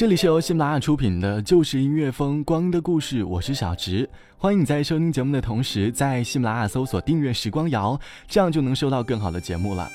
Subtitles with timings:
[0.00, 4.08] 这里是由喜马拉雅出品的《就是音乐风光的故事》，我是小植。
[4.38, 9.90] 欢迎你在收听节目的同时，在喜马拉雅搜索订阅“时光谣”，这样就能收到更好的节目了。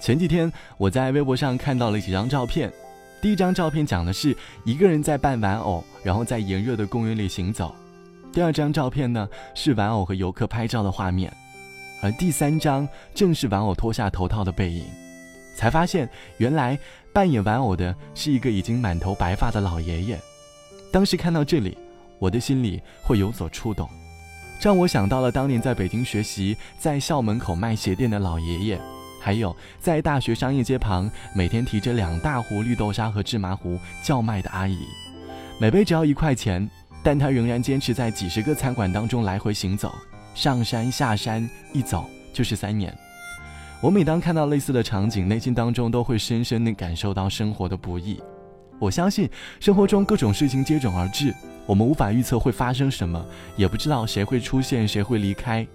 [0.00, 2.72] 前几天我在微博上看到了几张照片，
[3.20, 4.34] 第一张照片讲的是
[4.64, 7.66] 一个人在扮玩偶，然后在炎热的公园里行走；
[8.32, 11.30] 第二张照片呢是玩偶和游客拍照的画面，
[12.00, 14.86] 而第三张正是玩偶脱下头套的背影。
[15.54, 16.78] 才发现，原来
[17.12, 20.18] 扮演玩偶的是一个已经满头白发的老爷爷。
[20.92, 21.76] 当时看到这里，
[22.18, 23.88] 我的心里会有所触动，
[24.60, 28.80] 让我想到了当年在北京学习，在校门口卖鞋垫的老爷爷，
[29.20, 34.78] 还有在大学商业街旁每天提着两大壶绿豆沙和芝麻糊叫卖的阿姨，
[35.60, 36.68] 每杯只要一块钱，
[37.02, 39.92] 但她仍然坚持在几十个餐馆当中来回行走，
[40.34, 42.96] 上山下山，一走就是三年。
[43.84, 48.18] 我每当看到类似的场景，内心当中都会深深地感受到生活的不易。
[48.78, 49.28] 我相信
[49.60, 51.34] 生活中各种事情接踵而至，
[51.66, 53.22] 我们无法预测会发生什么，
[53.58, 55.66] 也不知道谁会出现，谁会离开。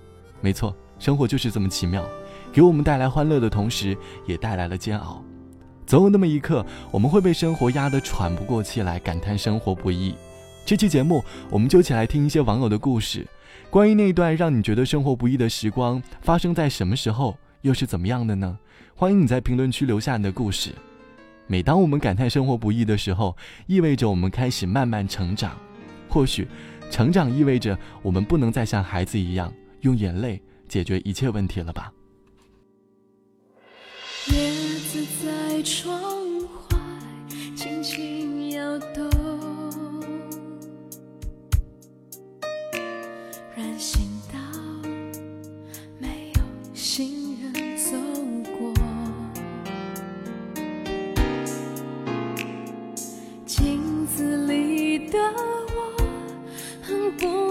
[0.41, 2.03] 没错，生活就是这么奇妙，
[2.51, 5.23] 给我们带来欢乐的同时，也带来了煎熬。
[5.85, 10.15] 总有那么一刻，我们会被生活压得喘不过气来，感叹生活不易。
[10.65, 13.27] 这期节目，我们就一起来听一些网友的故事，
[13.69, 17.37] 关于那段让你觉得生活不易的时光，发生在什么时候？
[17.61, 18.57] 又是怎么样的呢？
[18.95, 20.71] 欢迎你在评论区留下你的故事。
[21.47, 25.57] 每当我们感叹生活不易的时候，意味着我们开始慢慢成长。
[26.07, 26.47] 或许，
[26.89, 31.91] 成长意味着我们不能再像孩子一样用眼泪解决一切问题了吧。
[34.27, 34.51] 叶
[34.89, 36.08] 子在窗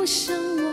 [0.09, 0.68] 像我，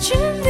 [0.00, 0.49] 去。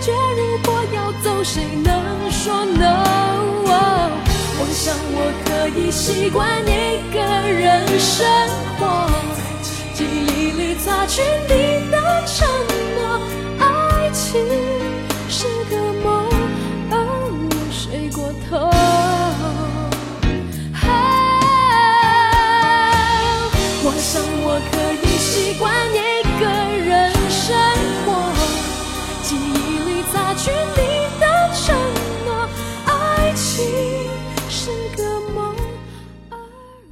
[0.00, 3.04] 却如果要走，谁能说 no？
[4.62, 5.48] 我想我可
[5.78, 6.68] 以习惯一
[7.12, 8.26] 个人生
[8.78, 8.82] 活，
[9.94, 11.69] 记忆里擦去你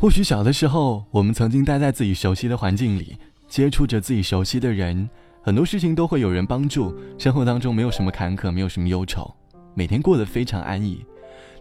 [0.01, 3.17] 或许小的时候，我们曾经待在自己熟悉的环境里，
[3.49, 5.11] 接触着自己熟悉的人，
[5.43, 9.35] 很多事情都会有人帮助，生活当中没有什么坎坷，没有什么忧愁，
[9.75, 11.05] 每天过得非常安逸。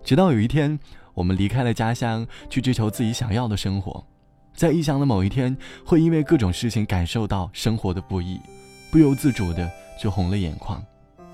[0.03, 0.77] 直到有一天，
[1.15, 4.05] 我们离开了家乡，去追求自己想要的生活，
[4.53, 8.39] 在异乡的某一天，会因为各种事情感受到生活的不易，
[8.91, 9.67] 不由自主的
[9.99, 10.79] 就红了眼眶。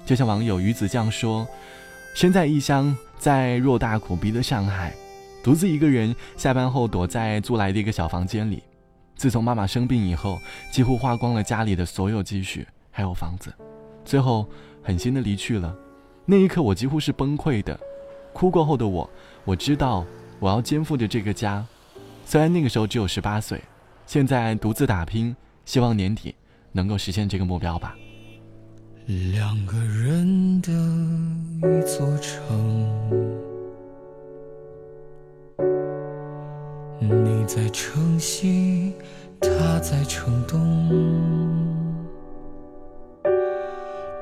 [0.06, 1.46] 就像网友鱼子酱说
[2.16, 4.94] ：“身在异乡，在偌大苦逼的上海。”
[5.44, 8.64] 独自一个人下班后躲在租来的一个小房间里。
[9.16, 10.40] 自从妈妈生病以后，
[10.72, 13.54] 几乎花光了家里的所有积蓄，还有房子，
[14.06, 14.48] 最后
[14.82, 15.76] 狠心的离去了。
[16.26, 17.78] 那一刻，我几乎是崩溃的。
[18.32, 19.08] 哭过后的我，
[19.44, 20.06] 我知道
[20.40, 21.64] 我要肩负着这个家。
[22.26, 23.62] 虽然那个时候只有十八岁，
[24.08, 25.36] 现在独自打拼，
[25.66, 26.34] 希望年底
[26.72, 27.96] 能够实现这个目标吧。
[29.06, 33.43] 两个人的一座城，
[37.56, 38.94] 在城西，
[39.40, 40.90] 他在城东，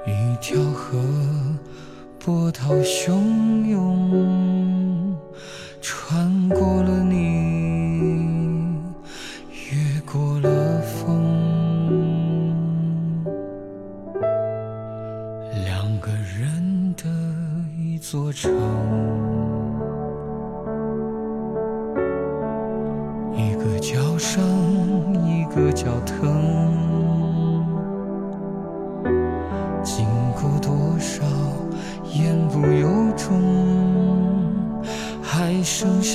[0.06, 1.00] 一条河
[2.19, 5.16] 波涛汹涌，
[5.80, 7.40] 穿过了你，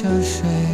[0.02, 0.66] 香水。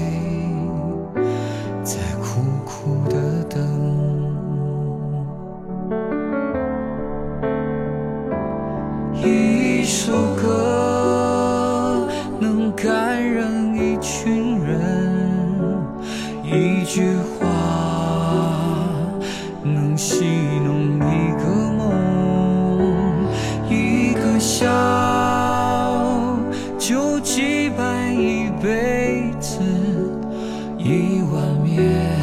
[31.02, 32.21] 一碗面。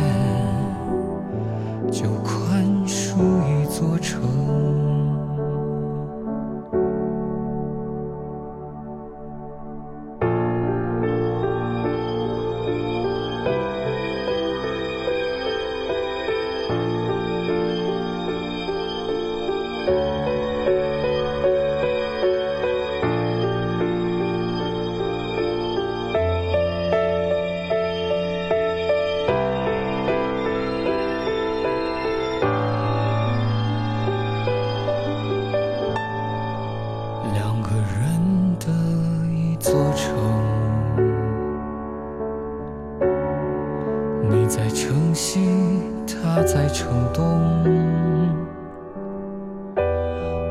[39.60, 40.16] 座城，
[44.30, 45.42] 你在城西，
[46.08, 47.26] 他在城东，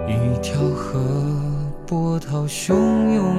[0.07, 1.01] 一条河
[1.87, 2.75] 波涛汹
[3.15, 3.35] 涌，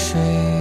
[0.00, 0.59] 谁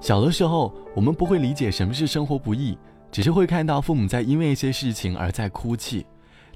[0.00, 2.78] 小的时候，我们不会理解什么是生活不易，
[3.10, 6.06] 只是会看到父母在因为一些事情而在哭泣。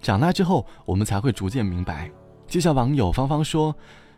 [0.01, 2.11] 长大之后，我们才会逐渐明白。
[2.47, 3.75] 就像网友芳芳说：“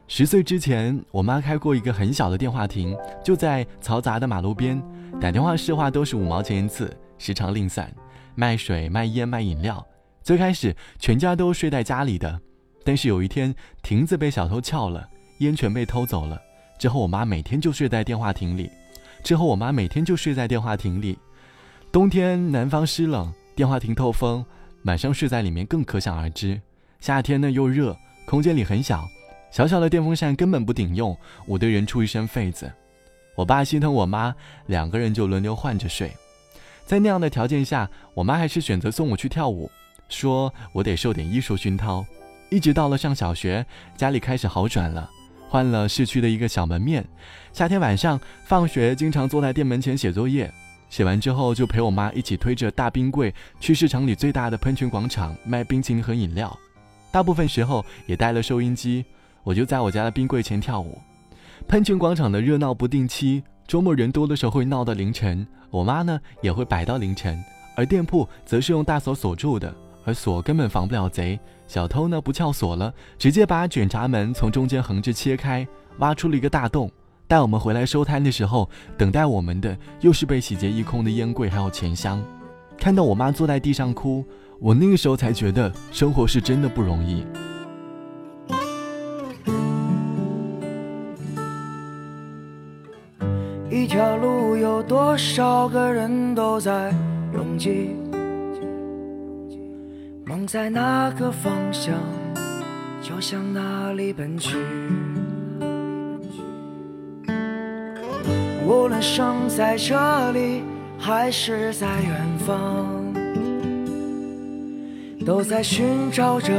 [0.09, 4.83] 十岁之前，我妈开过一个很小的电话亭，就在嘈杂的马路边，
[5.21, 7.95] 打电话市话都是五毛钱一次，时常零散，
[8.35, 9.85] 卖水、卖烟、卖饮料。
[10.23, 12.41] 最开始，全家都睡在家里的，
[12.85, 16.41] 但是有一天，亭子被小偷撬了，烟全被偷走了。
[16.79, 18.71] 之后，我妈每天就睡在电话亭里。”
[19.25, 21.19] 之后，我妈每天就睡在电话亭里。
[21.91, 24.45] 冬天南方湿冷，电话亭透风，
[24.83, 26.61] 晚上睡在里面更可想而知。
[27.01, 29.09] 夏天呢又热，空间里很小，
[29.51, 31.17] 小小的电风扇根本不顶用，
[31.47, 32.71] 捂得人出一身痱子。
[33.35, 34.35] 我爸心疼我妈，
[34.67, 36.13] 两个人就轮流换着睡。
[36.85, 39.71] 在那样的条件下，我妈还是选择送我去跳舞，
[40.11, 42.05] 说我得受点艺术熏陶。
[42.51, 43.65] 一直到了上小学，
[43.97, 45.11] 家里开始好转了。
[45.55, 47.07] 换了市区的一个小门面，
[47.53, 50.53] 夏天晚上放学经常坐在店门前写作业，
[50.91, 56.59] 写完之后就陪我妈一起推着大冰柜去市场里最大的喷泉广场卖冰淇淋和饮料，
[57.13, 59.05] 大部分时候也带了收音机，
[59.45, 60.99] 我就在我家的冰柜前跳舞。
[61.69, 67.41] 喷泉广场的热闹不定期，周末人多的时候会闹到凌晨，我妈呢也会摆到凌晨，
[67.77, 69.73] 而店铺则是用大锁锁住的，
[70.05, 71.39] 而锁根本防不了贼。
[71.67, 75.67] 小偷呢不撬锁了，直接把卷闸门从中间横着切开，
[75.99, 76.91] 挖出了一个大洞。
[77.27, 78.69] 待我们回来收摊的时候，
[78.99, 82.23] 等待我们的又是被洗劫一空的烟柜还有钱箱。
[82.77, 84.23] 看到我妈坐在地上哭，
[84.61, 87.25] 我那个时候才觉得生活是真的不容易。
[93.71, 96.95] 一条路有多少个人都在
[97.33, 98.04] 拥挤？
[100.27, 101.93] 梦在哪个方向，
[103.03, 104.57] 就向哪里奔去。
[108.67, 110.63] 无论生在这里
[110.99, 112.87] 还是在远方，
[115.27, 116.55] 都在寻找着、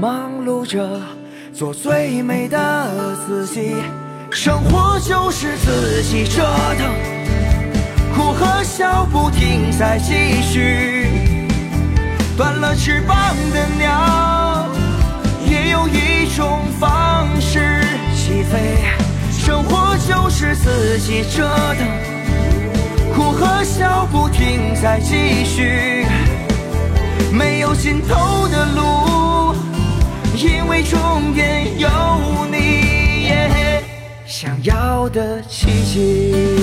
[0.00, 0.98] 忙碌着，
[1.52, 3.74] 做最美的自己。
[4.30, 6.42] 生活就是自己折
[6.78, 6.90] 腾，
[8.16, 11.23] 哭和笑不停在继续。
[12.36, 13.16] 断了翅膀
[13.52, 14.66] 的鸟，
[15.46, 18.82] 也有一种方式起飞。
[19.30, 21.48] 生活就是自己折
[21.78, 21.86] 腾，
[23.14, 26.06] 哭和笑不停在继续。
[27.30, 29.54] 没有尽头的路，
[30.36, 31.88] 因为终点有
[32.50, 33.30] 你，
[34.26, 36.53] 想要的奇迹。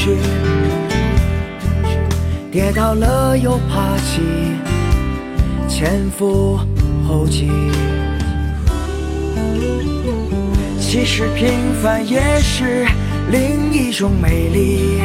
[0.00, 0.16] 去，
[2.50, 4.22] 跌倒了又爬起，
[5.68, 6.58] 前赴
[7.06, 7.50] 后继。
[10.80, 12.86] 其实平凡也是
[13.30, 15.02] 另一种美丽。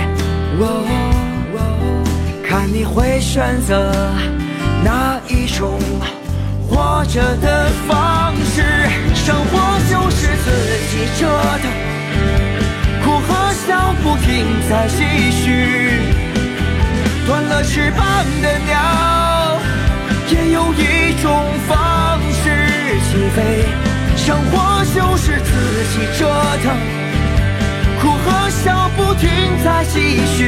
[2.47, 3.91] 看你会选择
[4.81, 5.77] 哪一种
[6.69, 8.63] 活着的方式，
[9.13, 10.47] 生活就是自
[10.89, 11.27] 己折
[11.61, 11.64] 腾，
[13.67, 15.41] 笑不停在继续。
[17.25, 18.05] 断了翅膀
[18.41, 19.59] 的鸟，
[20.29, 21.25] 也有一种
[21.67, 22.43] 方式
[23.05, 23.65] 起飞。
[24.15, 25.49] 生活就是自
[25.91, 26.21] 己折
[26.63, 26.65] 腾，
[27.99, 29.29] 哭和笑不停
[29.63, 29.95] 在继
[30.37, 30.39] 续。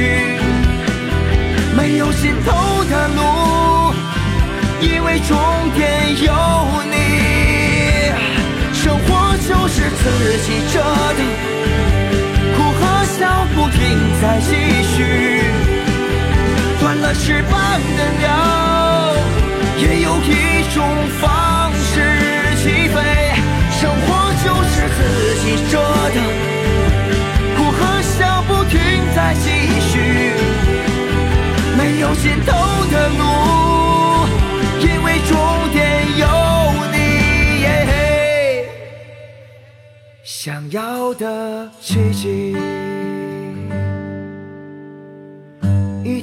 [1.76, 3.94] 没有尽头的路，
[4.82, 5.38] 因为终
[5.76, 5.82] 点
[6.24, 6.32] 有
[6.92, 6.96] 你。
[8.74, 10.07] 生活就是自
[14.22, 14.50] 再继
[14.84, 14.96] 续。
[16.80, 17.60] 断了翅膀
[17.98, 18.26] 的鸟，
[19.78, 20.78] 也有一种
[21.20, 21.92] 方式
[22.58, 22.96] 起飞。
[23.80, 24.06] 生活
[24.44, 25.00] 就是自
[25.42, 25.74] 己折
[26.14, 26.16] 腾，
[27.56, 28.80] 哭和笑不停
[29.16, 29.46] 在继
[29.82, 29.94] 续，
[31.78, 32.52] 没有尽头
[32.92, 33.22] 的路，
[34.80, 35.32] 因为终
[35.72, 35.78] 点
[36.18, 36.26] 有
[36.92, 36.98] 你。
[40.24, 42.56] 想要的奇迹，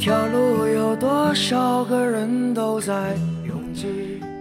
[0.04, 3.86] 条路有多少个人都在拥挤。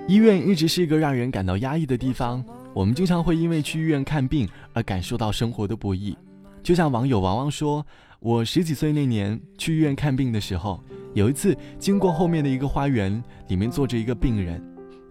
[0.10, 2.44] 医院一直是一个让人感到压抑的地方。
[2.74, 6.18] 我们经常会因为去医院看病而感受到生活的不易，
[6.62, 7.86] 就像网友王王说
[8.20, 14.62] ：“我十几岁那年去医院看病的时候，有一次经过后面的一个花园，里面坐着一个病人。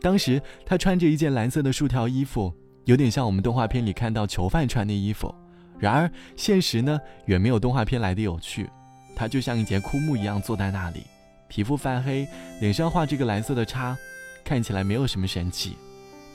[0.02, 2.52] 当时他穿着一件蓝色的竖条衣服，
[2.85, 5.35] 有点像我们动画片里看到囚犯穿的衣服。
[5.78, 8.68] 然而现实呢，远没有动画片来的有趣。
[9.14, 11.04] 他就像一节枯木一样坐在那里，
[11.49, 12.26] 皮肤泛黑，
[12.61, 13.97] 脸上画着个蓝色的叉，
[14.45, 15.76] 看起来没有什么神气。”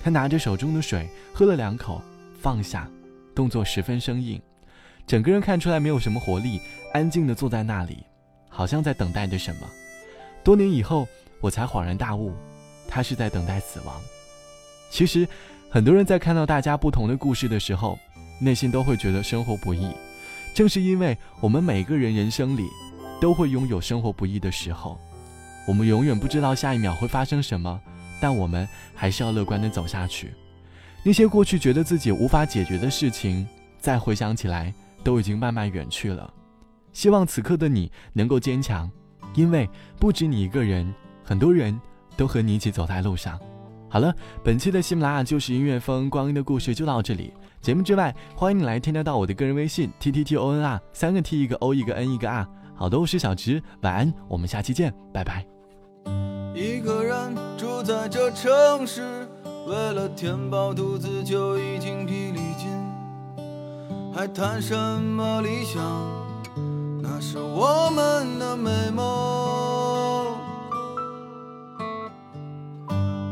[0.04, 2.02] 他拿着手中的水喝了两口，
[2.40, 2.90] 放下，
[3.36, 4.42] 动作十分生硬，
[5.06, 6.62] 整个人看出来没有什么活力，
[6.94, 8.06] 安静地坐在那里，
[8.48, 9.68] 好像在等待着什么。
[10.44, 11.08] 多年以后，
[11.42, 12.32] 我才恍然大悟，
[12.88, 14.00] 他是在等待死亡。
[14.90, 15.28] 其实，
[15.70, 18.00] 很多人在看到大家不同的故事的时候，
[18.40, 19.92] 内心都会觉得生活不易。
[20.58, 22.68] 正是因为我们每个人人生里，
[23.22, 25.00] 都会拥有生活不易的时候，
[25.68, 27.80] 我们永远不知道下一秒会发生什么。
[28.20, 30.34] 但我们还是要乐观的走下去。
[31.04, 33.48] 那些过去觉得自己无法解决的事情，
[33.80, 34.74] 再回想起来，
[35.04, 36.34] 都已经慢慢远去了。
[36.92, 38.90] 希望此刻的你能够坚强，
[39.36, 40.92] 因为不止你一个人，
[41.24, 41.80] 很多人
[42.16, 43.40] 都和你一起走在路上。
[43.88, 44.12] 好了，
[44.44, 47.32] 本期的喜马拉雅就是音乐风光阴的故事就到这里。
[47.62, 52.48] 节目之外，欢迎你来添加到我的个人微信 t t t o n r 三个 t 一个 o 一个 n 一个 r。
[52.76, 55.46] 好的，我是小直，晚安，我们下期见，拜拜。
[56.54, 59.28] 一个人住在这城市，
[59.67, 62.70] 为了填饱肚子就已经疲力尽，
[64.13, 65.84] 还谈什么理想？
[67.02, 70.38] 那是我们的美梦。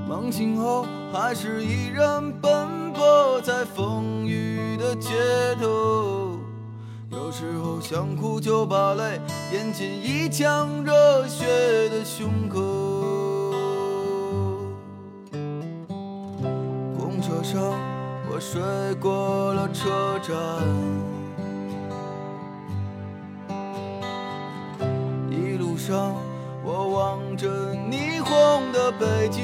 [0.07, 5.09] 梦醒后还是依然奔波在风雨的街
[5.59, 6.39] 头，
[7.11, 9.19] 有时候想哭就把泪
[9.51, 11.45] 咽进一腔热血
[11.89, 12.59] 的胸口。
[16.97, 17.61] 公车上，
[18.31, 18.61] 我睡
[18.95, 20.35] 过了车站，
[25.29, 26.15] 一路上
[26.63, 29.43] 我望着霓虹的北京，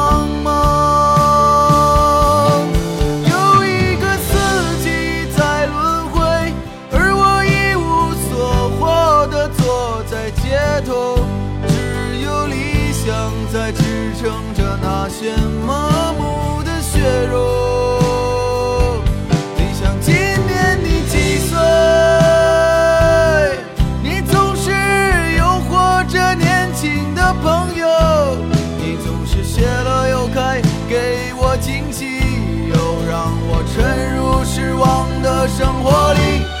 [35.47, 36.60] 生活里